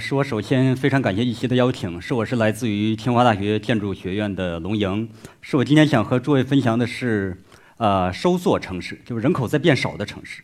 [0.00, 5.06] 是我首先非常感谢一席的邀请，是我是来自于清华大学建筑学院的龙莹，
[5.42, 7.36] 是我今天想和诸位分享的是，
[7.76, 10.42] 呃，收缩城市，就是人口在变少的城市。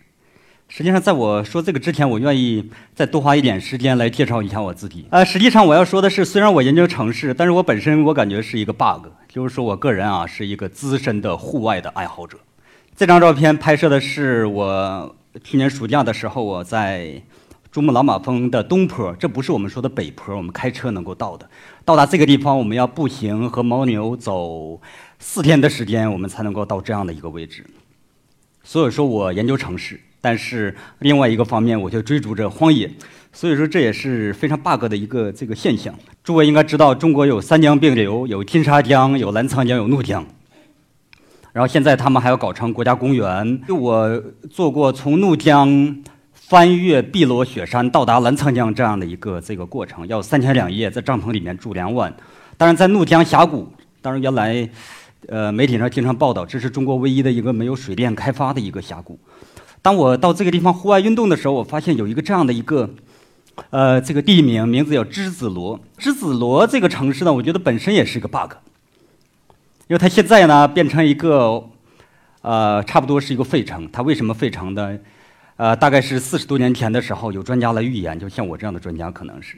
[0.68, 5.06] 实际上，在我说这个之前，我愿意再多花一点时间来介绍一下我自己。
[5.08, 12.36] 呃，实际上我要说的是，虽然我研究城市，但是我本身我感觉是一个 bug，就是说我个人啊是一个资深的户外的爱好者。
[12.94, 17.22] 这张照片拍摄的是我去年暑假的时候，我在
[17.76, 21.46] 珠穆朗玛峰的东坡，这不是我们说的北坡，我们开车能够到的。
[21.84, 24.80] 到达这个地方，我们要步行和牦牛走
[25.18, 27.66] 四天的时间，我们才能够到这样的一个位置。
[28.62, 30.00] 所以说我研究城市。
[30.22, 32.90] 但是另外一个方面，我就追逐着荒野，
[33.30, 35.94] 所以说这也是非常 bug 的一个这个现象。
[36.24, 40.24] 诸位应该知道，中国有三江并流，有金沙江，有澜沧江，有怒江。
[41.52, 43.60] 然后现在他们还要搞成国家公园。
[43.68, 46.02] 就我做过从怒江
[46.48, 52.14] 翻越碧罗雪山到达澜沧江这样的一个这个过程，要三天两夜在帐篷里面住两晚。
[52.56, 53.68] 当然在怒江峡谷，
[54.00, 54.68] 当然原来，
[55.26, 59.18] 呃，媒体上经常报道，这是中国唯一的一个没有水电开发的一个峡谷。
[59.82, 62.88] 当我到这个地方户外运动的时候，我发现有一个这样的一个，
[63.70, 65.80] 呃，这个地名名字叫栀子罗。
[65.98, 68.52] 栀子罗这个城市呢，我觉得本身也是一个 bug，
[69.88, 71.64] 因为它现在呢变成一个，
[72.42, 73.90] 呃，差不多是一个废城。
[73.90, 74.96] 它为什么废城呢？
[75.56, 79.56] 呃，大概是四十多年前的时候，有专家来预言，就像我这样的专家可能是，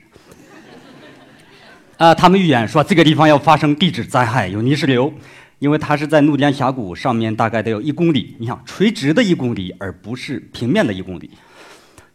[1.96, 5.12] 啊，他们预言说这个地方要发生地质灾害，有泥石流。
[5.58, 8.36] 因为它是在怒江峡谷上面，大概得有一公里。
[8.38, 11.28] 你想，垂直的一公里，而不是平面的一公里，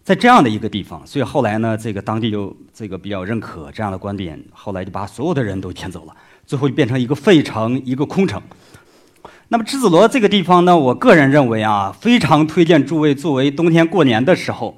[0.01, 8.41] 在这样的一个地方，所以后来呢，这个当地就这个比较认可这样的观点，后来就把所有的人都迁走了，最后就变成一个废城，一个空城。
[9.49, 14.77] 那么栀子罗这个地方呢，我个人认为啊，非常推荐诸位作为冬天过年的时候。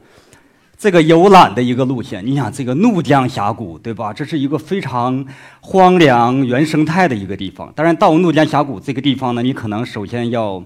[0.78, 4.12] 这个游览的一个路线，你想这个怒江峡谷，对吧？
[4.12, 5.26] 这是一个非常
[5.62, 7.72] 荒凉原生态的一个地方。
[7.74, 10.62] 当然，到怒江峡谷这个地方呢，你可能首先要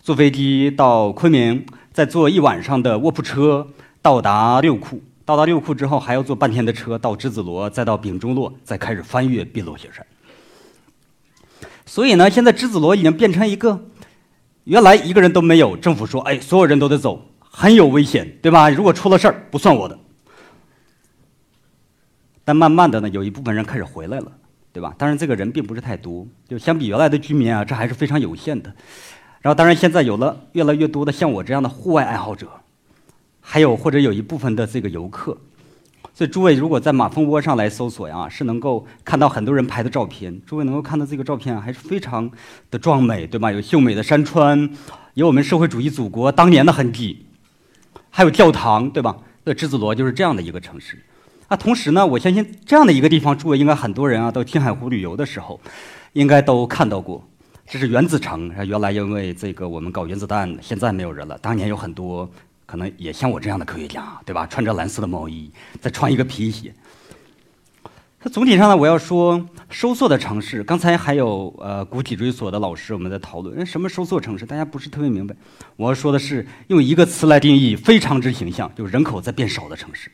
[0.00, 3.66] 坐飞机到昆明，再坐一晚上的卧铺车
[4.00, 5.02] 到达六库。
[5.24, 10.06] 到达六库之后，还要坐半天的车到栀子罗，再到丙中洛，再开始翻越碧罗雪山。
[11.90, 13.88] 所以呢，现在栀子罗已经变成一个
[14.62, 17.26] 原来一个人都没有，政府说，哎，所有人都得走。
[17.40, 18.70] 很有危险，对吧？
[18.70, 19.98] 如果出了事儿，不算我的。
[22.44, 24.30] 但慢慢的呢，有一部分人开始回来了，
[24.72, 24.94] 对吧？
[24.96, 28.72] 当然，这个人并不是太多，就相比原来的居民啊，这还是非常有限的。
[29.40, 32.46] 然后，当然现在有了越来越多的像我这样的户外爱好者，
[33.40, 35.36] 还有或者有一部分的这个游客。
[36.20, 40.38] 所以，诸位如果在马蜂窝上来搜索呀，是能够看到很多人拍的照片。
[40.44, 42.30] 诸位能够看到这个照片还是非常
[42.70, 43.50] 的壮美，对吧？
[43.50, 44.68] 有秀美的山川，
[45.14, 47.24] 有我们社会主义祖国当年的痕迹。
[48.10, 49.16] 还有教堂，对吧？
[49.44, 51.02] 那栀子罗就是这样的一个城市。
[51.48, 55.58] 啊，同时呢，我相信这样的一个地方，诸位应该很多人啊，到青海湖旅游的时候，
[56.12, 57.26] 应该都看到过。
[57.66, 61.38] 这是原子城，原来因为这个我们搞原子弹，现在没有人了。
[61.40, 62.30] 当年有很多
[62.70, 64.46] 可能也像我这样的科学家，对吧？
[64.46, 65.50] 穿着蓝色的毛衣，
[65.80, 66.72] 再穿一个皮鞋。
[68.20, 70.62] 它总体上呢，我要说收缩的城市。
[70.62, 74.46] 刚才还有呃古脊椎所的老师我们在讨论，什么收缩城市？
[74.46, 75.34] 大家不是特别明白。
[75.74, 80.08] 我要说的是用一个词来定义，非常之形象，就是人口在变少的城市。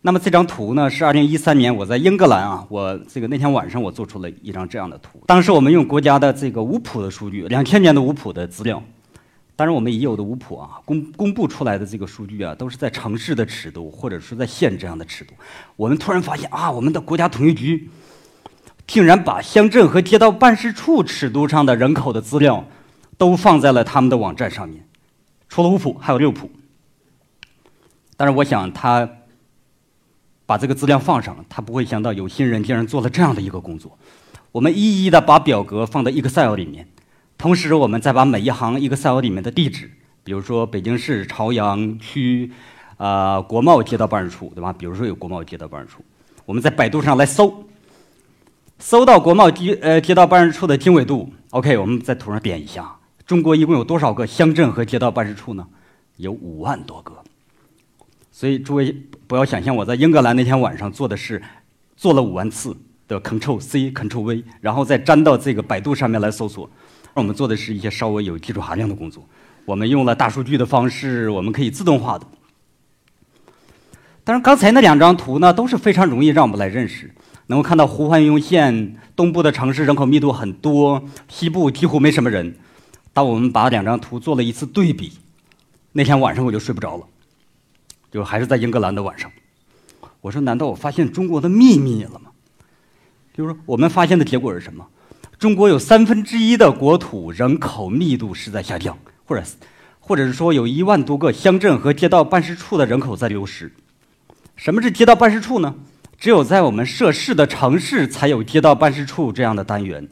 [0.00, 5.22] 那么这张图呢，是二零一三年我在英格兰啊，我这个那天晚上我做出了一张这样的图。
[5.26, 8.82] 当时我们用国家的这个五普的数据，两千年的五普的资料。
[9.56, 15.32] 当然，我们已有的五普啊，公公布出来的这个数据啊，都是在城市的尺度，或者说在县这样的尺度。
[15.76, 17.88] 我们突然发现啊，我们的国家统计局
[18.84, 22.66] 竟然把乡镇和街道办事处尺度上的人口的资料
[23.16, 24.84] 都放在了他们的网站上面，
[25.48, 26.50] 除了五普，还有六普。
[28.16, 29.08] 但是，我想他
[30.46, 33.96] 把这个资料放上，他不会想到有心人竟然做了这样的一个工作。
[34.50, 36.88] 我们一一的把表格放在 Excel 里面。
[37.36, 39.90] 同时，我们再把每一行 Excel 里面的地址，
[40.22, 42.50] 比如说北京市朝阳区，
[42.96, 44.72] 啊国贸街道办事处，对吧？
[44.72, 46.02] 比如说有国贸街道办事处，
[46.46, 47.66] 我们在百度上来搜，
[48.78, 52.96] 搜到国贸街呃街道办事处的经纬度，OK，我们在图上点一下，
[53.26, 55.66] 中国一共有多少个乡镇和街道办事处呢？
[56.16, 57.12] 有五万多个。
[58.30, 58.96] 所以诸位
[59.26, 61.40] 不要想象我在英格兰那天晚上做的是
[61.96, 62.76] 做了五万次
[63.06, 66.68] 的 Ctrl C Ctrl V，然后再粘到这个百度上面来搜索。
[67.14, 69.26] 我们做的是一些稍微有技术含量的工作，
[69.64, 72.26] 我们用了大数据的方式，我们可以自动化的。
[74.24, 77.14] 当然，刚才那两张图呢都是非常容易让我们来认识，
[77.46, 82.56] 能够看到胡汉庸县东部的城市人口密度很多，西部几乎没什么人。
[83.12, 85.12] 当我们把两张图做了一次对比，
[85.92, 87.04] 那天晚上我就睡不着了，
[88.10, 89.30] 就还是在英格兰的晚上，
[90.20, 92.32] 我说：“难道我发现中国的秘密了吗？”
[93.36, 94.88] 就是说，我们发现的结果是什么？
[95.44, 98.96] 中国有三分之一的国土人口密度是在下降，
[99.26, 99.42] 或者，
[100.00, 103.70] 或者是说有一万多个乡镇和街道办事处的人口在流失。
[104.56, 105.74] 什么是街道办事处呢？
[106.18, 110.08] 只有在我们涉事的城市才有街道办事处这样的单元。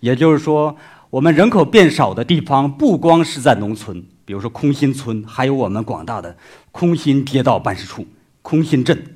[0.00, 0.76] 也就是说，
[1.08, 6.36] 我们人口变少的地方不光是在农村，比如说空心村，还有我们广大的
[6.72, 8.06] 空心街道办事处、
[8.42, 9.13] 空心镇。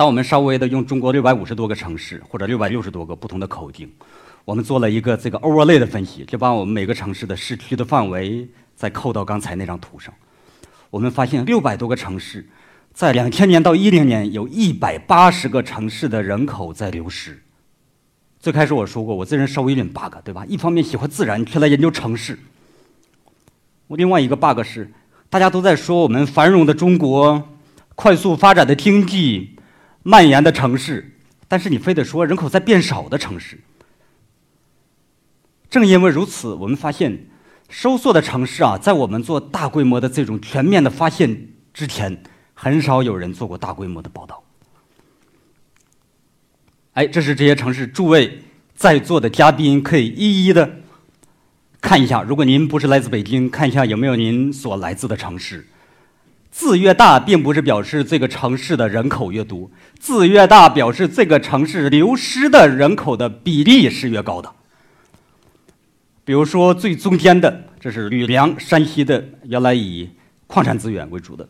[0.00, 3.86] 当我们稍微的用中国六百五十多个城市或者六百六十多个不同的口径，
[4.46, 10.14] 我们做了一个这个 overlay 的分析，就把我们每个城市的市区的范围再扣到刚才那张图上。
[10.88, 12.48] 我们发现六百多个城市，
[12.94, 17.42] 在两千年到一零年，有一百八十个城市的人口在流失。
[18.38, 20.46] 最开始我说过，我这人稍微有点 bug，对吧？
[20.48, 22.38] 一方面喜欢自然，却来研究城市。
[23.88, 24.90] 我另外一个 bug 是，
[25.28, 27.50] 大家都在说我们繁荣的中国，
[27.94, 29.58] 快速发展的经济。
[30.02, 31.16] 蔓延的城市，
[31.46, 33.58] 但是你非得说人口在变少的城市。
[35.68, 37.26] 正因为如此，我们发现
[37.68, 42.22] 收缩的城市啊，在我们做大规模的这种全面的发现之前，
[42.54, 44.42] 很少有人做过大规模的报道。
[46.94, 48.40] 哎，这是这些城市，诸位
[48.74, 50.80] 在座的嘉宾可以一一的
[51.80, 52.22] 看一下。
[52.22, 55.68] 如果您不是来自北京，看一下有没有您所来自的城市。
[56.50, 64.52] 字越大，并不是表示这个城市的人口越多，字越大，表示这个城市流失的人口的比例是越高的。
[66.24, 70.10] 比如说最中间的，这是吕梁，山西的，原来以
[70.46, 71.44] 矿产资源为主的；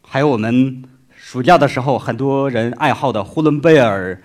[0.00, 0.82] 还有我们
[1.14, 4.20] 暑假的时候很多人爱好的呼伦贝尔、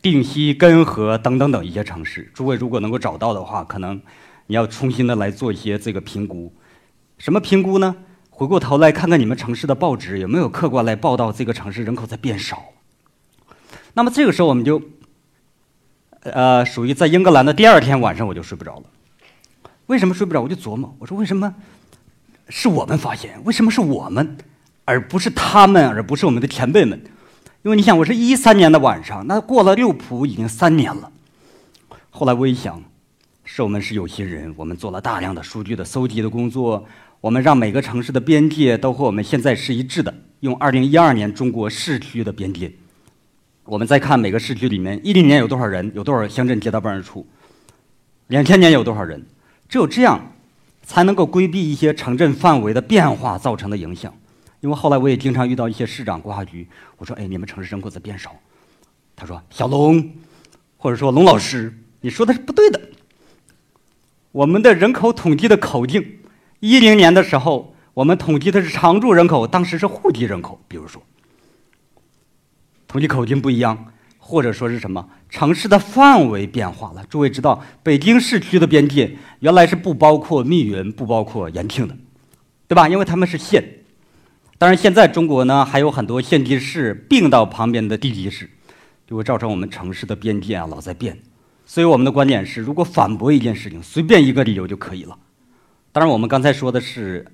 [0.00, 2.30] 定西、根河等等等一些城市。
[2.34, 4.00] 诸位如果能够找到的话，可能
[4.46, 6.52] 你要重新的来做一些这个评估。
[7.22, 7.94] 什么评估呢？
[8.30, 12.64] 回过头来看看你们城市的报纸有没有客观来报道这个城市人口在变少。
[13.94, 14.82] 那么这个时候我们就，
[16.22, 18.82] 呃，属于在英格兰的第二天晚上我就睡不着了。
[19.86, 20.40] 为什么睡不着？
[20.42, 21.54] 我就琢磨，我说为什么
[22.48, 23.40] 是我们发现？
[23.44, 24.36] 为什么是我们，
[24.84, 27.00] 而不是他们，而不是我们的前辈们？
[27.62, 31.12] 因为你想，我是一三年的晚上，那过了六普已经三年了。
[32.10, 32.82] 后来我一想，
[33.44, 36.84] 是我们是有心人，我们做了大量的数据的搜集的工作。
[37.22, 42.72] 我们让每个城市的边界都和我们现在是一致的，用二零一二年中国市区的边界。
[43.62, 47.24] 我们再看每个市区里面，一零年有多少人，有多少乡镇街道办事处，
[48.26, 49.24] 两千年有多少人，
[49.68, 50.32] 只有这样，
[50.82, 54.12] 才能够规避一些城镇范围的变化造成的影响。
[54.58, 56.66] 因为后来我也经常遇到一些市长、规划局，
[56.96, 58.34] 我说：“哎，你们城市人口在变少。”
[59.14, 60.12] 他说：“小龙，
[60.76, 62.80] 或者说龙老师，你说的是不对的。
[64.32, 66.18] 我们的人口统计的口径。”
[66.62, 70.60] 一零年的时候，我们统计的是常住人口，当时是户籍人口。
[70.68, 71.02] 比如说，
[72.86, 73.86] 统计口径不一样，
[74.16, 77.04] 或者说是什么城市的范围变化了。
[77.10, 81.96] 诸位知道，北京市区的边界原来是不包括密云、不包括延庆的，
[82.68, 82.88] 对吧？
[82.88, 83.64] 因为他们是县。
[84.56, 88.48] 当然，现在中国呢还有很多县级市并到旁边的地级市，
[89.04, 91.20] 就会造成我们城市的边界啊老在变。
[91.66, 95.18] 所以我们的观点是，如果反驳一件事情，随便一个理由就可以了。
[95.94, 97.26] 当然，我们刚才说的是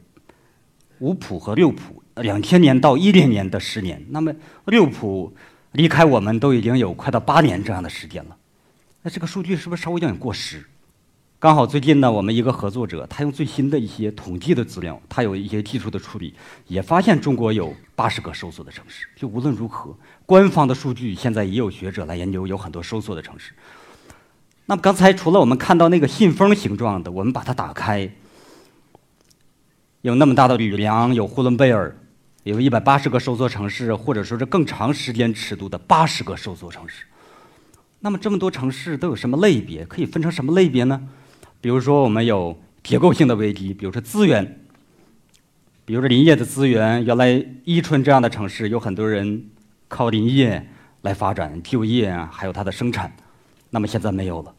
[0.98, 4.04] 五普和六普，两千年到一零年的十年。
[4.10, 4.34] 那么
[4.64, 5.32] 六普
[5.72, 8.36] 离开我们都已经有快到八年这样的时间了。
[9.02, 10.66] 那这个数据是不是稍微有点过时？
[11.38, 16.34] 刚好最近呢，我们一个合作者他用最新的一些统计的资料，他有一些技术的处理，
[16.66, 19.06] 也发现中国有八十个收缩的城市。
[19.14, 19.96] 就无论如何，
[20.26, 23.52] 官方的数据现在也有学者来研究，有很多收缩的城市。
[24.66, 28.10] 那么刚才除了我们看到那个信封形状的，我们把它打开。
[30.08, 31.94] 有那么大的吕梁，有呼伦贝尔，
[32.44, 37.04] 有一百八十个收缩城市，或者说是更长时间尺度的八十个收缩城市。
[38.00, 39.84] 那么这么多城市都有什么类别？
[39.84, 40.98] 可以分成什么类别呢？
[41.60, 44.60] 比如说我们有结构性的危机，比如说资源，
[45.84, 47.04] 比如说林业的资源。
[47.04, 49.44] 原来伊春这样的城市有很多人
[49.88, 50.66] 靠林业
[51.02, 53.14] 来发展就业啊，还有它的生产。
[53.68, 54.54] 那么现在没有了。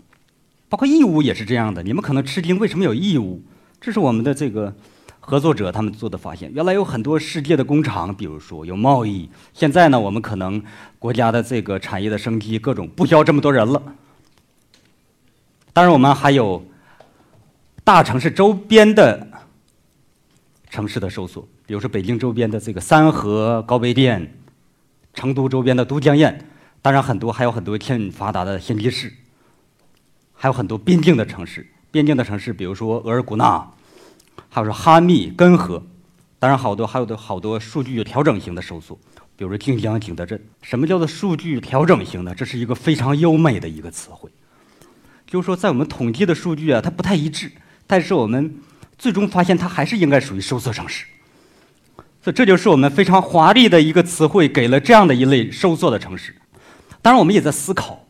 [0.70, 1.82] 包括义乌也是这样的。
[1.82, 3.42] 你们可能吃惊，为什么有义乌？
[3.82, 4.76] 这是我们的这个。
[5.20, 9.30] 合作者他们做的发现，原来有很多世界的工厂，比如说有贸易。
[9.54, 10.64] 现在呢，我们可能
[10.98, 13.82] 国家的这个产业的升级，各种不需要这么多人了。
[15.72, 16.66] 当然，我们还有
[17.84, 19.28] 大城市周边的
[20.70, 24.36] 城市的收缩，比如说北京周边的这个三河、高碑店，
[25.14, 26.40] 成都周边的都江堰。
[26.82, 29.14] 当然，很多还有很多欠发达的县级市，
[30.34, 31.68] 还有很多边境的城市。
[31.92, 33.72] 边境的城市，比如说额尔古纳。
[34.48, 35.84] 还有说哈密、根河，
[36.40, 38.98] 当然，好多还有的好多数据调整型的收缩，
[39.36, 40.42] 比如说晋江、景德镇。
[40.62, 42.34] 什么叫做数据调整型呢？
[42.34, 44.30] 这是一个非常优美的一个词汇，
[45.28, 47.52] 就是说在我们统计的数据啊，它不太一致，
[47.86, 48.56] 但是我们
[48.98, 51.06] 最终发现它还是应该属于收缩城市。
[52.22, 56.36] 所以这就是我们非常华丽的一个词汇，给了这样的一类收缩的城市。
[57.02, 58.06] 当然，我们也在思考，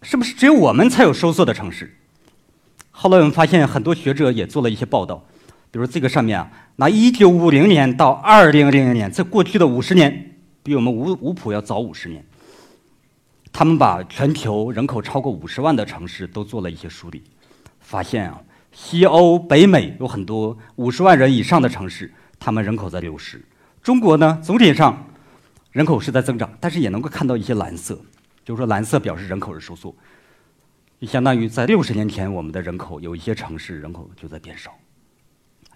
[0.00, 1.96] 是不是只有我们才有收缩的城市？
[2.90, 5.26] 后来我们发现，很多学者也做了一些报道，
[5.70, 12.24] 比如这个上面啊，拿一九五零年到二零零零年，在过去的50年，比我们五五普要早50年。
[13.52, 17.22] 他们把全球人口超过50万的城市都做了一些梳理，
[17.80, 18.40] 发现啊，
[18.72, 22.12] 西欧、北美有很多50万人以上的城市。
[22.38, 23.42] 他们人口在流失，
[23.82, 25.06] 中国呢总体上
[25.72, 27.98] 人口是在增长，但是也能够看到一些蓝色，
[28.44, 29.94] 就是说蓝色表示人口是收缩，
[31.00, 34.70] 就相当于在六十年前我们的人口有一些城市人口就在变少。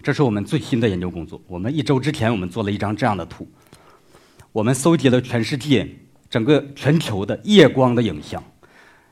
[0.03, 1.41] 这是我们最新的研究工作。
[1.47, 3.49] 我们一周之前我们做了一张这样的图，
[4.53, 5.89] 我们搜集了全世界
[6.29, 8.43] 整个全球的夜光的影像。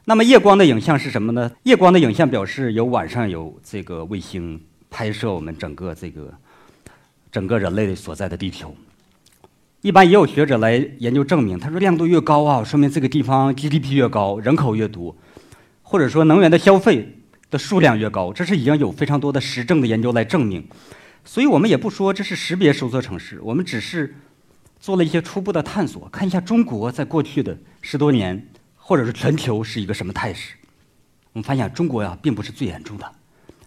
[0.04, 1.50] 那么夜光的影像是什么呢？
[1.64, 6.32] 夜光的影像表示有晚上有这个卫星拍摄我们整个这个。
[7.30, 8.74] 整个人类所在的地球，
[9.82, 11.58] 一般也有学者来研究证明。
[11.58, 15.14] 他说，亮度越高啊，说明这个地方 GDP 越高，人口越多，
[15.82, 17.17] 或者说能源的消费
[17.50, 18.32] 的数量越高。
[18.32, 20.66] 这是已经有非常多的实证的研究来证明。
[21.24, 24.14] 所以我们也不说这是识别收缩城市，我们只是
[24.80, 30.54] 做了一些初步的探索，看一下中国在过去的十多年，或者是全球是一个什么态势。
[31.32, 33.12] 我们发现中国呀，并不是最严重的，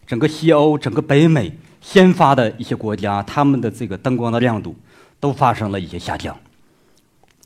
[0.08, 1.58] 整个西欧，整个北美。
[1.82, 4.76] 先发的一些国家，他们的这个灯光的亮度
[5.20, 6.38] 都发生了一些下降。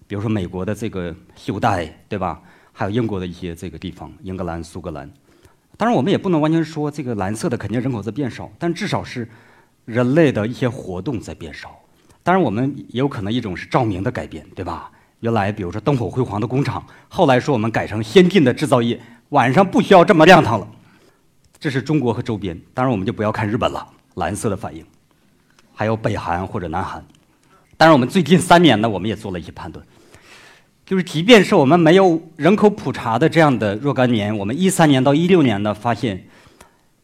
[0.08, 2.42] 比如说美国的这个袖带，对吧？
[2.74, 5.10] 还有英国的一些这个地方，英格兰、苏格兰。
[5.78, 9.28] 当然，我们也不能完全说这个蓝色的肯定人口在变少，但至少是
[9.86, 11.78] 人类的一些活动在变少。
[12.24, 14.90] 当然，我们也有可能一种是照明的改变，对吧？
[15.20, 20.68] 原来比如说灯火辉煌的工厂，后来说我们改成先进的制造业，晚上不需要这么亮堂了。
[21.60, 23.88] 这是中国和周边，当然我们就不要看日本了。
[24.16, 24.86] 蓝色的反应，
[25.74, 27.04] 还有北韩或者南韩。
[27.76, 29.86] 当然，我们最近三年呢，我们也做了一些判断，
[30.86, 36.28] 就是即便是我们没有人口普查的这样的若干年，我们一三年到一六年呢，发现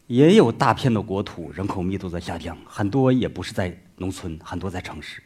[0.06, 5.20] 也有大片的国土人口密度在下降，很多也不是在农村，很多在城市。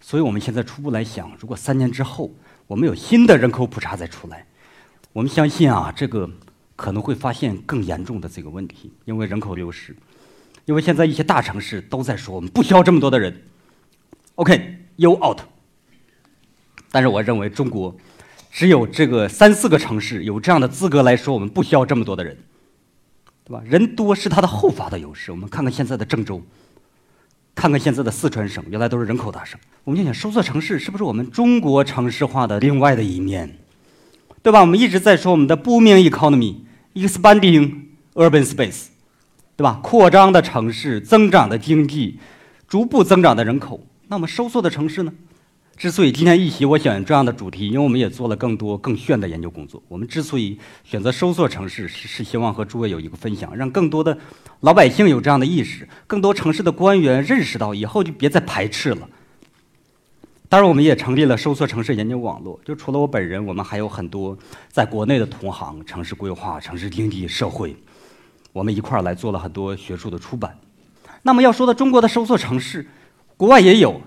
[0.00, 2.30] 所以我们现在初步来想，如果三年之后
[2.66, 4.44] 我们有新的人口普查再出来，
[5.14, 6.28] 我们相信啊，这个
[6.76, 9.96] 可能会发现更严重的这个问题，因为人口流失。
[10.66, 13.44] 因为现在一些大城市都在说我们不需要这么多的人
[14.34, 15.40] ，OK，you out。
[16.90, 17.94] 但是我认为中国
[18.50, 22.36] 只有这个三四个城市有这样的资格来说我们不需要这么多的人，
[23.44, 23.62] 对吧？
[23.64, 25.30] 人多是它的后发的优势。
[25.30, 26.42] 我们看看现在的郑州，
[27.54, 29.58] 看看现在的四川省，原来都是人口大省。
[29.84, 33.58] 我们就想收缩城市是不是我们中国城市化的另外的一面，
[34.42, 34.60] 对吧？
[34.60, 37.82] 我们一直在说我们的 booming economy，expanding
[38.14, 38.86] urban space。
[39.56, 39.80] 对吧？
[39.82, 42.20] 扩张的城市，增长的经济，
[42.68, 43.84] 逐步增长的人口。
[44.06, 45.12] 那么收缩的城市呢？
[45.78, 49.80] 之所以今天一席我选这样的主题，因为我们也做了更多更炫的研究工作。
[49.86, 54.18] 我们之所以选择收缩城市，是是希望和诸位有一个分享，让更多的
[54.62, 59.08] 老百姓有这样的意识，更多城市的官员认识到以后就别再排斥了。
[60.48, 62.58] 当然，我们也成立了收缩城市研究网络。
[62.64, 64.36] 就除了我本人，我们还有很多
[64.72, 67.76] 在国内的同行，城市规划、城市经济、社会。
[68.52, 70.58] 我们一块儿来做了很多学术的出版。
[71.22, 72.84] 那么要说到中国的收缩城市，
[73.36, 74.02] 国外也有。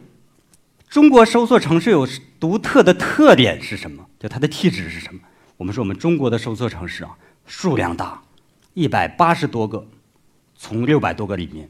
[0.92, 2.06] 中国收缩城市有
[2.38, 4.06] 独特的特点是什么？
[4.20, 5.22] 就它的气质是什么？
[5.56, 8.22] 我们说我们中国的收缩城市啊，数量大，
[8.74, 9.88] 一百八十多个，
[10.58, 11.70] 从六百多个里面，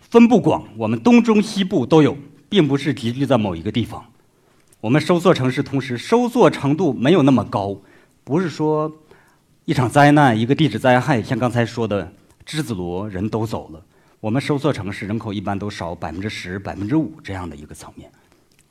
[0.00, 4.04] 分布广，我们东中西部都有，并不是集聚在某一个地方。
[4.80, 7.80] 我们收缩城市，同时收缩程度没有那么高，
[8.24, 8.92] 不是说。
[9.66, 12.12] 一场灾难，一个地质灾害，像刚才说的
[12.44, 13.84] 栀子罗，人都走了。
[14.18, 18.10] 我们收缩城市人口一般都少百分之十、百分之五这样的一个层面。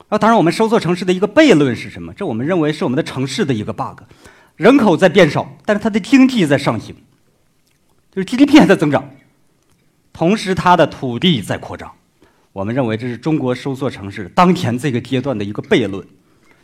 [0.09, 2.13] 啊，当然，我们收缩城市的一个悖论是什么？
[2.13, 4.03] 这我们认为是我们的城市的一个 bug。
[4.55, 6.95] 人口在变少，但是它的经济在上行，
[8.11, 9.09] 就是 GDP 还在增长，
[10.13, 11.91] 同时它的土地在扩张。
[12.53, 16.05] 我们认为这是中国收缩城市当前这个阶段的一个悖论，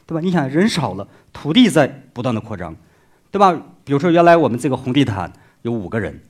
[0.08, 0.22] 对吧？
[0.22, 2.76] 你想，人少了，土地在不断的扩张。
[3.30, 3.52] 对吧？
[3.84, 5.34] 比如说，原来我们这个红地毯
[5.64, 6.22] 有五个人，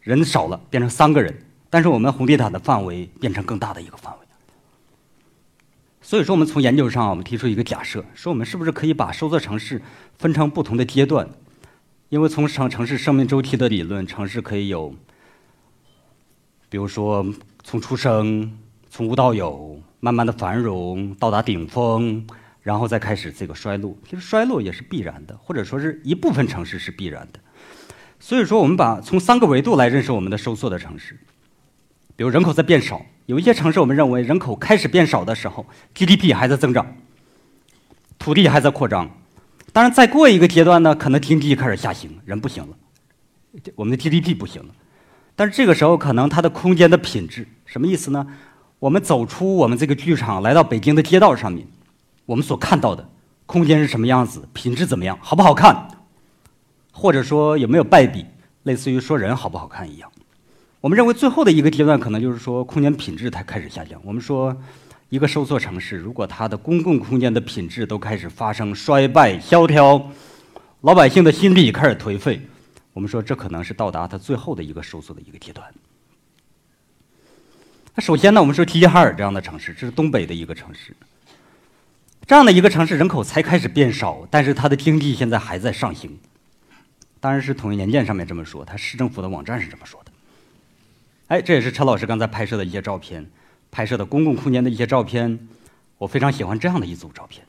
[0.00, 1.34] 人少了变成三个人，
[1.68, 4.18] 但是我们红地毯的范围变成更大的一个范围。
[6.02, 9.80] 所以说，我们从研究上，我们提出一个假设，说我们是不是可以把收缩城市
[10.18, 11.28] 分成不同的阶段？
[12.08, 14.94] 因为从城城市生命周期的理论，城市可以有，
[16.68, 17.24] 比如说
[17.62, 18.58] 从出生、
[18.90, 22.26] 从无到有、慢慢的繁荣到达顶峰，
[22.60, 23.96] 然后再开始这个衰落。
[24.04, 27.38] 其实衰落也是必然的，或者说是一部分城市是必然的。
[28.18, 31.18] 所以说，我们把从三个维度来认识我们的收缩的城市。
[32.22, 36.86] 比如人口在变少，有一些城市我们认为人口开始变少的时候，GDP 还在增长，
[38.16, 39.10] 土地还在扩张。
[39.72, 42.76] 当然，再过一个阶段呢，可能经济开始下行，人不行了，
[43.74, 44.72] 我们的 GDP 不行了。
[45.34, 48.24] 但是这个时候，可能它的空间的品质什么意思呢？
[48.78, 51.66] 我们走出我们这个剧场，来到北京的街道上面，
[52.24, 53.10] 我们所看到的
[53.46, 54.48] 空间是什么样子？
[54.52, 55.18] 品质怎么样？
[55.20, 55.88] 好不好看？
[56.92, 58.24] 或者说有没有败笔？
[58.62, 60.11] 类似于说人好不好看一样。
[60.82, 64.00] 我们认为最后的一个阶段，可能就是说空间品质才开始下降。
[64.04, 64.54] 我们说，
[65.10, 70.10] 一个收缩城市，如果它的公共空间的品质都开始发生衰败、萧条，
[70.80, 72.42] 老百姓的心理开始颓废，
[72.92, 75.64] 我们说这可能是到达它最后的一个收缩的一个阶段。
[77.94, 80.96] 那首先呢，我们说齐齐哈尔这样的城市，这是东北的一个城市，
[82.26, 86.18] 这样的一个城市人口才开始变少，但是它的经济现在还在上行。
[87.20, 90.10] 当然是统一年鉴上面这么说，它市政府的网站是这么说的。
[91.32, 93.26] 哎，这也是陈老师刚才拍摄的一些照片，
[93.70, 95.48] 拍摄的公共空间的一些照片。
[95.96, 97.42] 我非常喜欢这样的一组照片，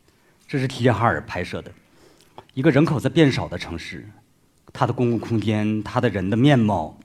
[0.47, 1.69] 这是齐齐哈尔拍摄的，
[2.53, 4.09] 一个人口在变少的城市，
[4.71, 6.97] 它的公共空间，它的人的面貌。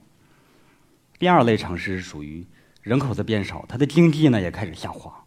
[1.17, 2.47] 第二类城市属于
[2.81, 5.25] 人口在变少，它的经济呢也开始下滑，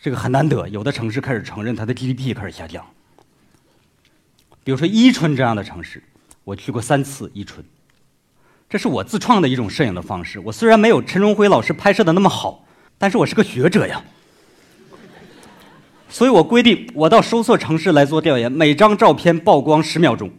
[0.00, 2.86] 这个很难得，有的城市开始承认它的 GDP 开始下降。
[4.62, 6.00] 比如说伊春这样的城市，
[6.44, 7.66] 我去过三次伊春。
[8.68, 10.38] 这是我自创的一种摄影的方式。
[10.40, 12.66] 我虽然没有陈荣辉老师拍摄的那么好，
[12.98, 14.04] 但是我是个学者呀。
[16.10, 20.30] 所以我规定，我到收缩城市来做调研，每张照片曝光十秒钟，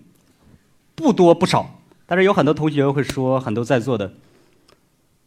[0.96, 1.80] 不多不少。
[2.06, 4.14] 但是有很多同学会说，很多在座的，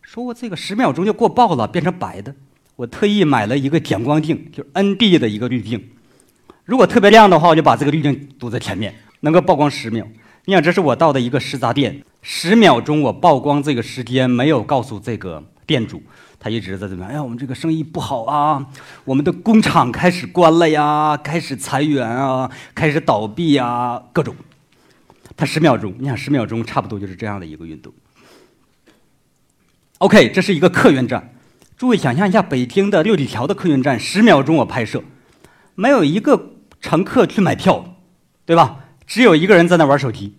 [0.01, 2.35] 说我这个十秒钟就过曝了，变成白的。
[2.77, 5.91] 我特意买了一个减光镜，就是 ND 的一个滤镜。
[6.65, 10.07] 如果特别亮的话，我就把这个滤镜堵在前面，能够曝光十秒。
[10.45, 16.01] 你想，这是我到的一个食杂店，十秒钟我曝光这个时间，没有告诉这个店主，
[16.39, 17.07] 他一直在这边。
[17.09, 18.65] 哎呀，我们这个生意不好啊，
[19.05, 24.37] 我们的工厂开始关了呀，开始裁员啊，开始倒闭啊，各种。
[25.37, 27.93] 他十秒钟，你想十秒钟，差不多就是这样的一个运动。
[29.99, 31.35] OK，这是一个客运站，
[31.77, 35.03] 诸位想象一下，北京的六里桥的客运站，十秒钟我拍摄，
[35.75, 37.97] 没有一个乘客去买票，
[38.47, 38.79] 对吧？
[39.07, 40.37] 只有一个人在那玩手机，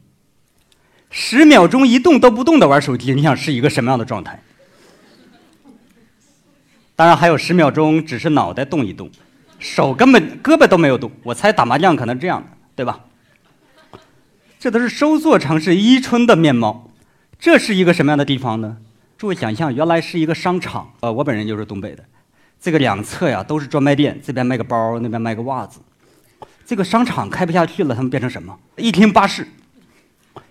[1.15, 4.41] 十秒钟一动都不动的玩手机，你想是一个什么样的状态？
[6.95, 9.11] 当然还有十秒钟只是脑袋动一动，
[9.59, 11.11] 手根本胳膊都没有动。
[11.21, 13.01] 我猜打麻将可能这样的，对吧？
[14.59, 16.89] 这都是收缩城市伊春的面貌。
[17.37, 18.77] 这是一个什么样的地方呢？
[19.15, 20.91] 诸位想象，原来是一个商场。
[21.01, 22.03] 呃，我本人就是东北的，
[22.59, 25.79] 这个两侧呀都是专卖店，这边卖个包，那边卖个袜子。
[26.65, 28.57] 这个商场开不下去了，他们变成什么？
[28.77, 29.47] 一厅八室，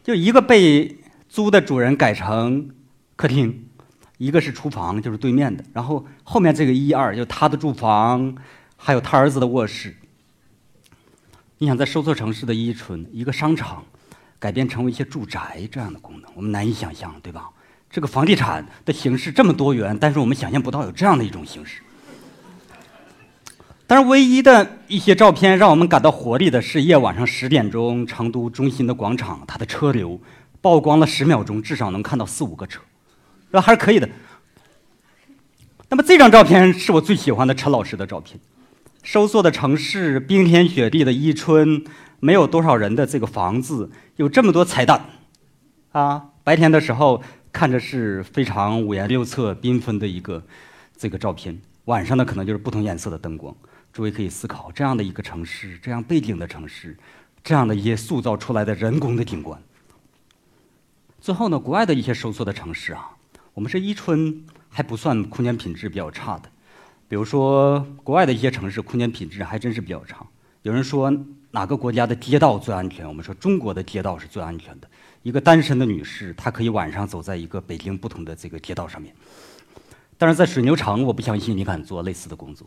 [0.02, 2.70] 就一个被租的主人改成
[3.14, 3.68] 客厅，
[4.18, 5.64] 一个是厨房，就是对面的。
[5.72, 8.34] 然后后面这个一二，就他的住房，
[8.76, 9.94] 还有他儿子的卧室。
[11.58, 13.84] 你想在收缩城市的伊春，一个商场
[14.38, 17.48] 改变成为一些住宅这样的功能，我们难以想象，对吧？
[17.88, 21.82] 这个房地产的形式这么多元，但是我们想象不到有这样的一种形式。
[23.94, 30.18] 但是唯一的一些照片让我们感到活力的是夜晚上十点钟，成都中心的广场，它的车流
[30.62, 32.80] 曝光了十秒钟，至少能看到四五个车，
[33.48, 33.60] 是吧？
[33.60, 34.08] 还是可以的。
[35.90, 38.40] 那么这张照片是我最喜欢的陈老师的照片，
[39.02, 41.84] 收缩的城市，冰天雪地的伊春，
[42.18, 45.04] 没有多少人的这个房子，有这么多彩蛋，
[45.90, 50.42] 啊，白天的时候看着是非常五颜六色、缤纷的一个
[50.96, 53.54] 这个照片，晚上呢可能就是不同颜色的灯光。
[53.92, 56.96] 诸位可以思考，这样的一个城市，这样背景的城市，
[57.44, 59.60] 这样的一些塑造出来的人工的景观。
[61.20, 63.10] 最后呢，国外的一些收缩的城市啊，
[63.52, 66.48] 我们是伊春还不算空间品质比较差的。
[67.06, 70.26] 比如说，国外的一些城市空间品质还真是比较差。
[70.62, 71.12] 有人说
[71.50, 73.06] 哪个国家的街道最安全？
[73.06, 74.88] 我们说中国的街道是最安全的。
[75.22, 79.14] 一个单身的女士，她可以晚上走在一个北京不同的这个街道上面。
[80.16, 82.66] 但是在水牛城，我不相信你敢做类似的工作。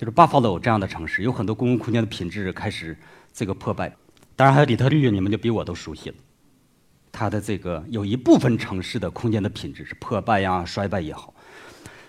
[0.00, 2.96] 就是 Buffalo 这样的城市，有很多公共空间的品质开始
[3.34, 3.94] 这个破败。
[4.34, 6.16] 当然还有底特律，你们就比我都熟悉了。
[7.12, 11.34] 它的这个有一部分城市的空间的品质是破败呀、衰败也好。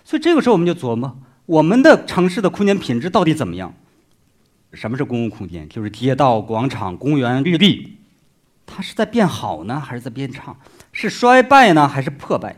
[0.04, 3.74] 所以这个时候我们就琢磨，我们的城市的空间品质到底怎么样？
[4.72, 5.68] 什么是公共空间？
[5.68, 7.98] 就是街道、广场、公园、绿地，
[8.64, 10.56] 它是在变好呢，还是在变差？
[10.92, 12.56] 是衰败呢，还是破败？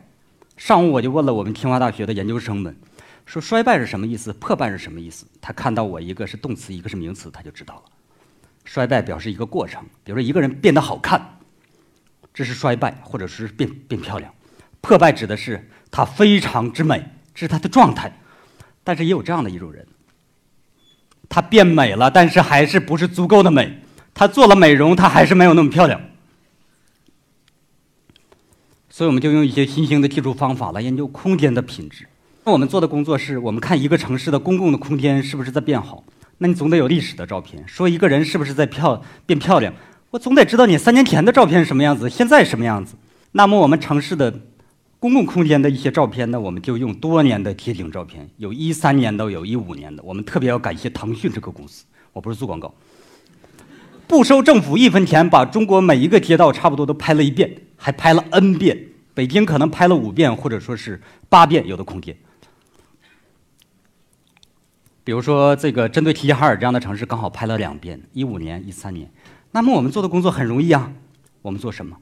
[0.56, 2.76] 上午我就问了我们清华大学的研究生们。
[3.26, 5.26] 说衰败是什么意思，破败是什么意思。
[5.40, 7.82] 他看到我一个是动词，一个是名词，他就知道了。
[8.64, 11.38] 衰败表示一个过程，比如说一个人变得好看，
[12.32, 14.32] 这是衰败，或者是变变漂亮。
[14.80, 18.20] 破败指的是他非常之美，这是他的状态。
[18.82, 19.86] 但是也有这样的一种人，
[21.28, 23.80] 他变美了，但是还是不是足够的美。
[24.12, 26.00] 他做了美容，他还是没有那么漂亮。
[28.90, 32.06] 所以我们就用一些新兴的技术方法来研究空间的品质。
[32.46, 36.04] 那我们做的工作是我们看一个城市的公共的空间是不是在变好。
[36.36, 39.72] 那你总得有历史的照片，说一个人是不是在漂变漂亮，
[40.10, 42.96] 我总得知道你三年前的照片是什么样子，现在什么样子。
[43.32, 44.40] 那么我们城市的
[44.98, 50.02] 公共空间的一些照片呢，我们就用多年的贴景照片，有一三年的，有一五年的。
[50.02, 52.74] 我们特别要感谢腾讯这个公司，我不是做广告，
[54.06, 58.88] 不收政府一分钱，把中国每一个街道差不多都拍了一遍，还拍了 N 遍。
[59.14, 62.14] 北京可能拍了五遍，或者说是八遍，有的空间。
[65.04, 69.10] 比如说，这个针对齐齐哈尔这样的城市，刚好拍了两遍，一五年、一三年。
[69.52, 70.90] 那么我们做的工作很容易啊，
[71.42, 71.98] 我们做什么？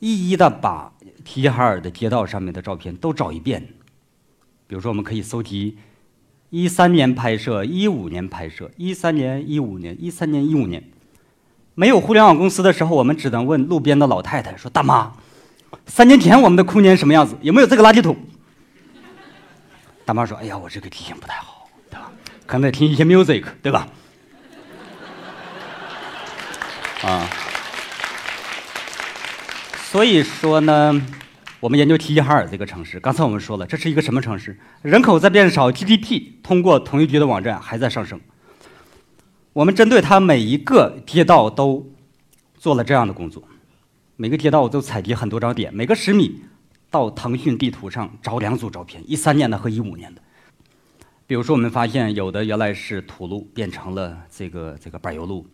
[0.00, 0.92] 一一的把
[1.24, 3.62] 齐齐哈尔的街道上面的照片都找一遍。
[4.66, 5.78] 比如说，我们可以搜集
[6.50, 10.82] 一三年拍摄、一五年拍摄、一三年、一五年、一三年、一五年。
[11.76, 15.12] 没有互联网公司的时候，我们只能问路边的老太太说：“大妈，
[15.86, 17.36] 三年前我们的空间什么样子？
[17.40, 18.16] 有没有这个垃圾桶？”
[20.04, 21.46] 大妈说：“哎呀，我这个记性不太好。”
[22.50, 23.86] 可能听一些 music，对吧？
[27.04, 27.30] 啊，
[29.84, 31.00] 所以说呢，
[31.60, 32.98] 我们研究齐齐哈尔这个城市。
[32.98, 34.58] 刚才我们说了，这是一个什么城市？
[34.82, 38.20] 人口在变少，GDP 通过统计局的网站还在上升。
[39.52, 41.88] 我们针对它每一个街道都
[42.58, 43.44] 做了这样的工作，
[44.16, 46.42] 每个街道都采集很多张点，每个十米
[46.90, 50.20] 到腾讯地图上找两组照片，一三年的和一五年的。
[51.30, 55.44] 比如说，我们发现有的原来是土路，变成了这个这个柏油路；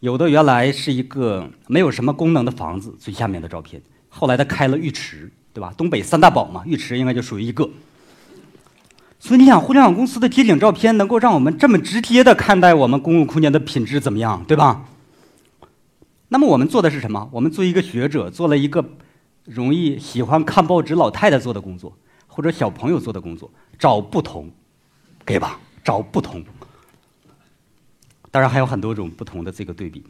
[0.00, 5.74] 有的原来是一个没有什么功能的房子，最下面的照片，后来他开了浴池，对吧？
[5.76, 7.68] 东北三大宝嘛，浴池应该就属于一个。
[9.20, 14.86] 所以你想，互联网公司的街景照片能够让我们这么直接的看待我们公共空间的品质怎么样，对吧？
[16.28, 17.28] 那么我们做的是什么？
[17.30, 18.82] 我们作为一个学者，做了一个
[19.44, 21.94] 容易喜欢看报纸老太太做的工作，
[22.26, 24.50] 或者小朋友做的工作，找不同。
[25.24, 26.44] 给吧，找不同。
[28.30, 30.04] 当然还有很多种不同的这个对比。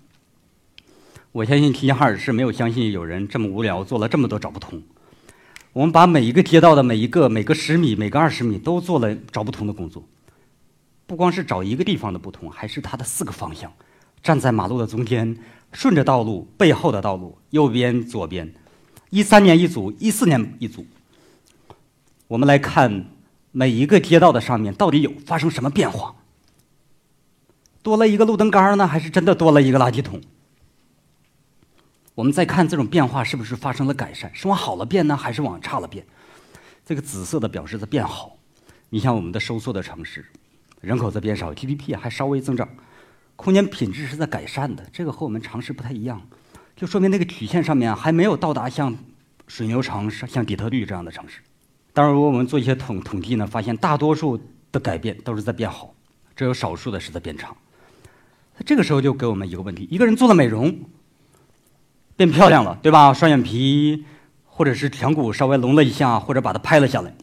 [1.31, 4.83] 我相信齐齐哈尔市没有相信有人这么无聊做了这么多找不同。
[5.73, 10.05] 我们把每一个街道的每一个每个十米每个二十米都做了找不同的工作。
[11.07, 13.73] 不光是找一个地方的不同，还是它的四个方向：
[14.23, 15.37] 站在马路的中间，
[15.73, 18.55] 顺着道路背后的道路，右边左边，
[19.11, 20.87] 一三年一组，一四年一组。
[22.27, 23.14] 我们来看。
[23.57, 26.17] 每一个街道的上面到底有发生什么变化？
[27.85, 30.21] 多了一个路灯杆呢，还是真的多了一个垃圾桶？
[32.17, 34.29] 我们再看这种变化是不是发生了改善？
[34.35, 36.05] 是往好了变呢，还是往差了变？
[36.85, 38.37] 这个紫色的表示在变好。
[38.91, 40.27] 你像我们的收缩的城市，
[40.81, 42.69] 人口在变少，GDP 还稍微增长，
[43.37, 44.85] 空间品质是在改善的。
[44.93, 46.21] 这个和我们常识不太一样，
[46.75, 48.97] 就说明那个曲线上面还没有到达像
[49.47, 51.39] 水牛城、像底特律这样的城市。
[51.95, 54.39] 当然，如果我们做一些统统计呢，发现大多数
[54.73, 55.95] 的改变都是在变好，
[56.35, 57.55] 只有少数的是在变差。
[58.59, 60.77] 那这个时候就给我们一个问题：一个人做了美容，
[62.17, 63.15] 变漂亮了，对吧？
[63.15, 64.05] 双眼皮
[64.45, 67.15] 或者是颧骨稍微隆了一下，或者把它拍了下来。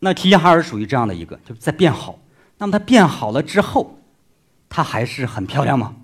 [0.00, 2.18] 那齐齐哈尔属于这样的一个，就是在变好。
[2.58, 3.98] 那么它变好了之后，
[4.68, 5.96] 它还是很漂亮吗？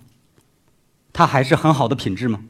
[1.13, 2.41] 它还是很好的品质吗？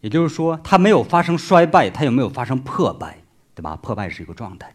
[0.00, 3.18] 也就是说，它没有发生衰败，它有没有发生破败？
[3.56, 3.74] 对吧？
[3.76, 4.72] 破败是一个状态。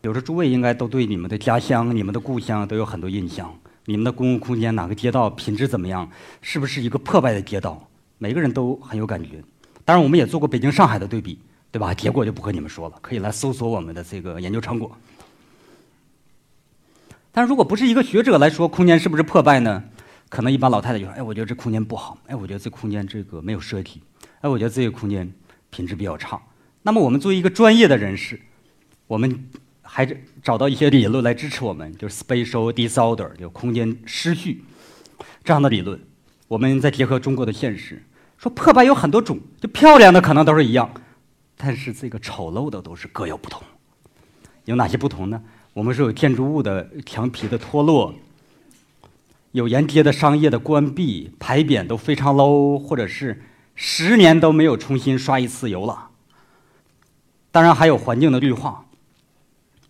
[0.00, 3.56] 比如说，诸位应该都对你们的家乡、你们的故乡都有很多印象。
[3.84, 6.10] 你们的公共空间哪个街道品质怎么样？
[6.42, 7.88] 是不是一个破败的街道？
[8.18, 9.42] 每个人都很有感觉。
[9.84, 11.38] 当然，我们也做过北京、上海的对比，
[11.70, 11.94] 对吧？
[11.94, 14.90] 结果就不和你们说了，可以来搜索我们的这个研究成果。
[17.32, 19.84] 但如果不是一个学者来说，空间是不是破败呢？
[20.28, 22.18] 可能一般老太太就说：“哎，我觉得这空间不好。
[22.26, 24.02] 哎，我觉得这空间这个没有设计。
[24.40, 25.32] 哎，我觉得这个空间
[25.70, 26.38] 品质比较差。”
[26.88, 28.40] 那么，我们作为一个专业的人士，
[29.06, 29.46] 我们
[29.82, 30.06] 还
[30.42, 34.64] 找到一些理论来支持我们，就是 spatial disorder，就空间失序
[35.44, 36.00] 这样的理论。
[36.46, 38.02] 我们再结合中国的现实，
[38.38, 40.90] 说破败有很多种，就漂亮的可能都是一样，
[41.58, 43.62] 但是这个丑陋的都是各有不同。
[44.64, 45.42] 有哪些不同呢？
[45.74, 48.14] 我们说有建筑物的墙皮的脱落，
[49.52, 53.42] 有沿街的商业的关闭，牌匾都非常 low，或者是
[53.74, 56.07] 十年都没有重新刷一次油了。
[57.50, 58.84] 当然还有环境的绿化，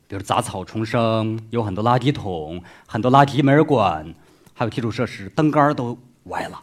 [0.07, 4.15] 比如杂草丛生，有很多垃圾桶，很多垃圾没人管，
[4.55, 6.63] 还有基础设施，灯杆都歪了。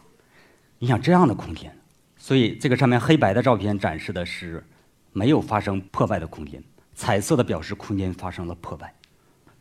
[0.78, 1.70] 你想这样的空间，
[2.16, 4.64] 所以这个上面黑白的照片展示的是
[5.12, 6.62] 没有发生破败的空间，
[6.94, 8.94] 彩色的表示空间发生了破败。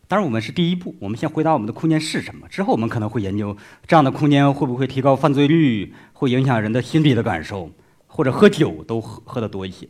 [0.08, 3.56] 当然，我们是第一步，我们先回答我们的空间是什么，之后我们可能会研究
[3.88, 7.72] 这样的空间会不会提高犯罪率，会影响人的心理的感受，
[8.08, 9.88] 或者喝酒都喝喝得多一些。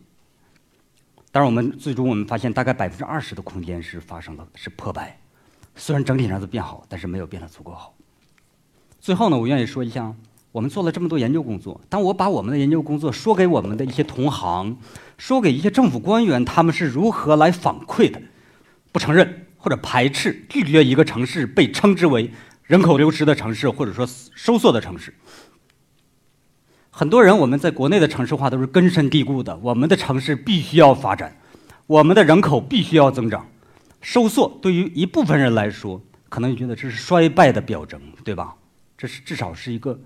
[1.36, 5.19] 当然，我们最终我们发现，大概百分之二十的空间是发生了是破败，
[5.76, 7.93] 虽然整体上是变好，但是没有变得足够好。
[9.02, 10.15] 最后呢，我愿意说一下，
[10.54, 14.78] 我们做了这么多研究工作，当我把我们的研究工作说给我们的一些同行，
[15.17, 18.21] 说给一些政府官员，他们是如何来反馈的？
[18.93, 22.32] 不承认或者排斥、拒绝一个城市被称之为
[22.63, 25.13] 人口流失的城市，或者说收缩的城市。
[26.98, 29.54] 很多人，我们在国内的城市化都是根深蒂固的。
[29.58, 31.36] 我们的城市必须要发展，
[31.88, 33.46] 我们的人口必须要增长。
[34.00, 38.56] 收缩对于一部分人来说，可能觉得这是衰败的表征，对吧？
[38.98, 40.00] 这是至少是一个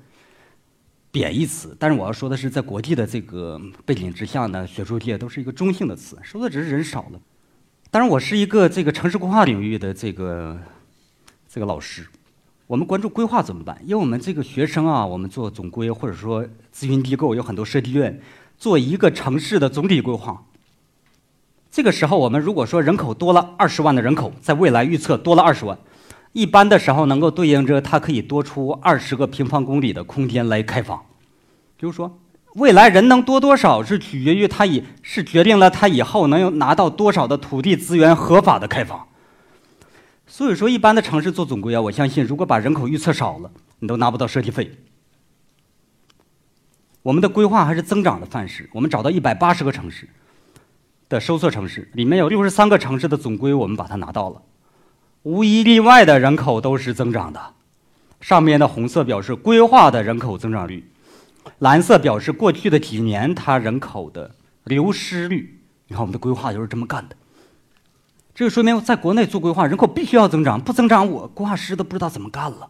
[1.12, 1.78] 贬义词。
[1.80, 6.18] 但是我要说的是，在国际的这个背景之下呢，学术界都是一个中性的词。
[6.24, 7.22] 收缩只是人少了。
[7.92, 10.60] 当然，我是一个这个城市规划领域的这个
[11.48, 12.08] 这个老师。
[12.70, 13.76] 我们关注规划怎么办？
[13.84, 18.22] 因为我们这个学生啊，我们做总规或者说咨询机构有很多设计院，
[18.60, 20.44] 做一个城市的总体规划。
[21.72, 25.76] 这个时候，我们如果说人口多了二十万的人口，在未来预测多了二十万，
[26.34, 31.02] 一般的时候能够对应着它可以多出二十个平方公里的空间来开发。
[31.76, 32.20] 比如说，
[32.54, 39.08] 未来人能多多少是取决于它以是决定了它以后能有拿到多少的土地资源合法的开发。
[40.32, 44.72] 所以说，一般的城市做总规啊，我相信，如果把人口预测少了，你都拿不到设计费。
[47.02, 50.08] 我们的规划还是增长的范式，我们找到一百八十个城市
[51.10, 54.42] 的收缩城市，里面有六十三个城市的总规，我们把它拿到了，
[55.24, 57.56] 无一例外的人口都是增长的。
[58.22, 60.92] 上面的红色表示规划的人口增长率，
[61.58, 65.60] 蓝色表示过去的几年它人口的流失率。
[65.88, 67.16] 你看，我们的规划就是这么干的。
[68.40, 72.70] 这个说明，在国内做规划，人口必须要增长，不增长，我规划师都不知道怎么干了。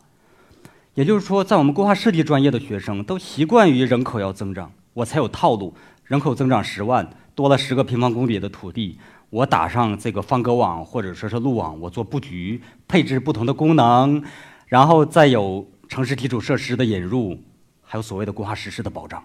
[0.96, 5.72] 也就是说，在我们规划设计专业的学生都习惯于人口要增长，我才有套路。
[6.06, 8.98] 人口增长十万，多了十个平方公里的土地，
[9.30, 14.24] 我打上这个方格网或者说是路网，我做布局，配置不同的功能，
[14.66, 17.38] 然后再有城市基础设施的引入，
[17.84, 19.24] 还有所谓的规划实施的保障。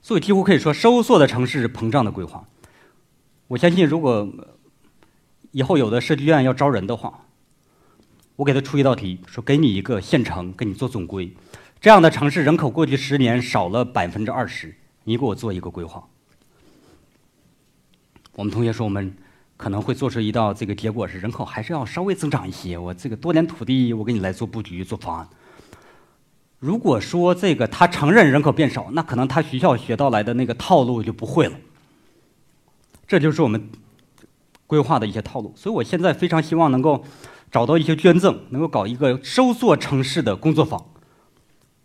[0.00, 2.42] 所以，几乎可以说，收缩的城市膨胀的规划。
[3.48, 4.26] 我相信，如果
[5.56, 7.24] 以后有的设计院要招人的话，
[8.36, 11.32] 我给他出一道题，说给你一个县城，给你做总规，
[11.80, 16.06] 这样的城市人口过去十年少了百分之二十，你给我做一个规划。
[18.34, 19.16] 我们同学说，我们
[19.56, 25.26] 可能会做出一道这个结果是人口还是要稍微增长一些，我这个多点土地，我给你来做布局做方案。
[26.58, 31.56] 如果说这个他承认人口变少，那可能他学校学到来的那个套路就不会了。
[33.08, 33.66] 这就是我们。
[34.66, 37.04] 规划的一些套路，所以我现在非常希望能够
[37.50, 40.84] 找到一些捐赠，能够搞一个收缩城市的工作坊。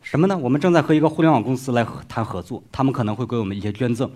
[0.02, 0.36] 什么呢？
[0.38, 4.10] 我们正在和一个互联网公司来谈合作，他们可能会给我们一些捐赠。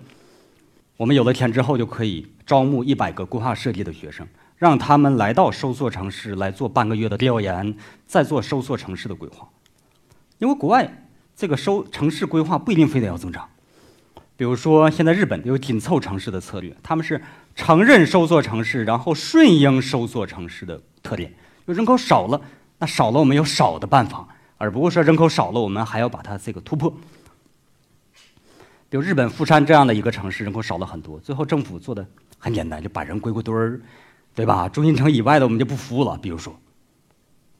[0.96, 4.26] 我们有了钱之后，就可以招募一百个规划设计的学生，
[4.56, 7.76] 让他们来到收缩城市来做半个月的调研，
[8.06, 9.48] 再做收缩城市的规划。
[10.38, 13.48] 因为国外这个收城市规划不一定非得要增长。
[14.36, 17.20] 比如说，现在日本有紧凑城市的策略，他们是
[17.54, 21.32] 承认收缩城市，然后顺应收缩城市的特点。
[21.66, 22.40] 就人口少了，
[22.78, 26.90] 那少了我们有少的办法，而不是说人口少了我们还要把它这个突破。
[28.88, 32.06] 比如日本富山这样的一个城市，人口少了很多，最后政府做的
[32.38, 33.80] 很简单，就把人归归堆儿，
[34.34, 34.68] 对吧？
[34.68, 36.18] 中心城以外的我们就不服务了。
[36.18, 36.54] 比如说，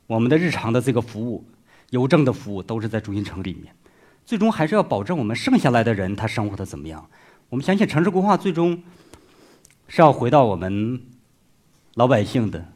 [0.06, 1.44] 我们的日常的这个服务，
[1.90, 3.74] 邮政的服务都是在中心城里面。
[4.26, 7.08] 最终还是要保证我们剩下来的人他生活的怎么样？
[7.48, 8.82] 我们相信城市规划最终
[9.86, 11.00] 是要回到我们
[11.94, 12.72] 老百姓的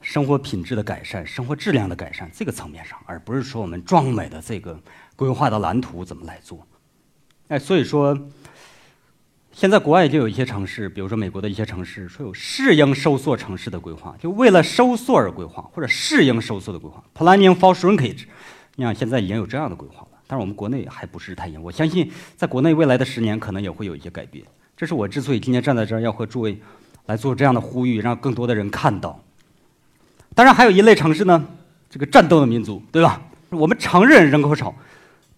[0.00, 4.80] 生活品质的改善、生活质量的改善这个层面上，而不是说我们壮美的这个
[5.16, 6.64] 规划的蓝图怎么来做。
[7.48, 8.16] 哎，所以说，
[9.50, 18.26] 现在国外就有一些城市，比如说美国的一些城市，说有适应收缩城市的规划，就为了收缩而规划，或者适应收缩的规划 （Planning for Shrinkage）。
[18.76, 20.11] 你看，现在已经有这样的规划了。
[20.32, 24.42] 但是我们国内还不是太严，我相信在国内未来的十年可能也会有一些改变。
[24.74, 26.58] 这是我之所以今天站在这儿要和诸位
[27.04, 29.20] 来做这样的呼吁，让更多的人看到。
[30.34, 31.46] 当然，还有一类城市呢，
[31.90, 33.20] 这个战斗的民族，对吧？
[33.50, 34.74] 我们承认人口少，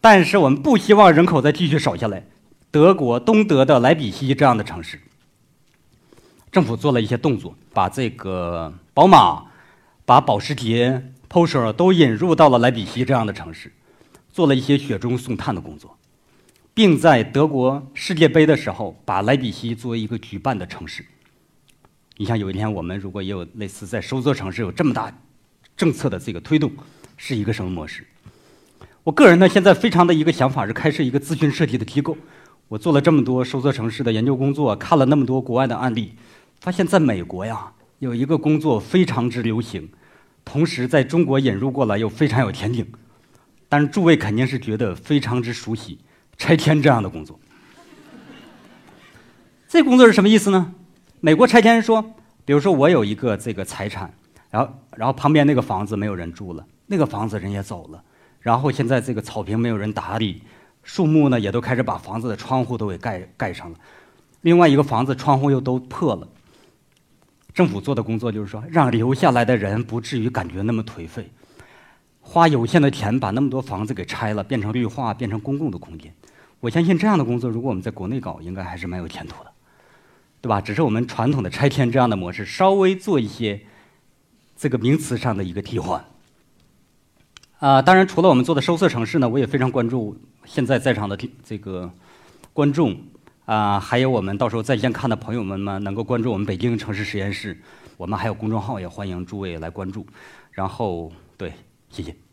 [0.01, 2.23] 但是我们不希望人口再继续少下来。
[2.71, 5.01] 德国东德的莱比锡这样的城市，
[6.53, 9.47] 政府做了一些动作，把这个宝马、
[10.05, 13.73] 把保时捷、Porsche 都引入到了莱比锡这样的城市，
[14.35, 15.97] 做了一些雪中送炭的工作，
[16.75, 21.07] 并在德国世界杯的时候把莱比锡作为一个举办的城市。
[22.17, 25.17] 你想，有一天我们如果也有类似在收缩城市有这么大
[25.77, 26.73] 政策的这个推动，
[27.17, 28.05] 是一个什么模式？
[29.05, 32.19] 我个人呢，现在非常的一个想法是开设一个咨询设计的机构。
[32.67, 36.15] 我做了这么多收缩城市的研究工作，看了那么多国外的案例，
[36.59, 37.71] 发现在美国呀，
[38.01, 39.89] 有一个工作非常之流行，
[40.45, 42.85] 同时在中国引入过来又非常有前景。
[43.69, 45.99] 但是诸位肯定是觉得非常之熟悉
[46.37, 47.39] 拆迁这样的工作。
[49.69, 50.73] 这工作是什么意思呢？
[51.21, 52.03] 美国拆迁说，
[52.45, 54.13] 比如说我有一个这个财产，
[54.51, 58.03] 然后然后旁边那个房子没有人住了，那个房子人也走了。
[58.41, 60.43] 然后现在这个草坪没有人打理，
[60.83, 63.79] 树木呢也都开始把房子的窗户都给盖盖上了。
[64.43, 66.29] 另外一个房子窗户又都破了。
[67.55, 71.31] 政府做的工作就是说，让留下来的人不至于感觉那么颓废，
[72.27, 76.13] 花有限的钱把那么多房子给拆了，变成绿化，变成公共的空间。
[76.59, 79.53] 我相信这样的工作，如果我们在国内搞，应该还是蛮有前途的，
[80.41, 80.59] 对吧？
[80.61, 83.61] 只是我们传统的拆迁这样的模式，稍微做一些
[84.57, 86.03] 这个名词上的一个替换。
[87.59, 91.91] 啊，当然，除了我们做的收色城市呢，我也非常关注现在在场的这个
[92.53, 92.97] 观众
[93.45, 97.57] 啊，还有我们到时候在线看的朋友们们能够关注我们北京城市实验室，
[97.97, 100.07] 我们还有公众号，也欢迎诸位来关注。
[100.51, 101.53] 然后，对，
[101.95, 102.24] 谢谢。